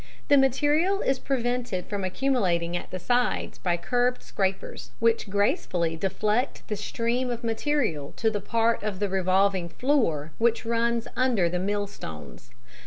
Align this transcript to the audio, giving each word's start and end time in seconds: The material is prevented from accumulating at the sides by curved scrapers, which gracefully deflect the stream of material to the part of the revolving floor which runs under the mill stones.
The 0.29 0.35
material 0.37 1.01
is 1.01 1.19
prevented 1.19 1.85
from 1.85 2.03
accumulating 2.03 2.75
at 2.75 2.89
the 2.89 2.97
sides 2.97 3.59
by 3.59 3.77
curved 3.77 4.23
scrapers, 4.23 4.89
which 4.99 5.29
gracefully 5.29 5.95
deflect 5.95 6.67
the 6.69 6.75
stream 6.75 7.29
of 7.29 7.43
material 7.43 8.11
to 8.15 8.31
the 8.31 8.41
part 8.41 8.81
of 8.81 8.97
the 8.97 9.09
revolving 9.09 9.69
floor 9.69 10.31
which 10.39 10.65
runs 10.65 11.07
under 11.15 11.49
the 11.49 11.59
mill 11.59 11.85
stones. 11.85 12.49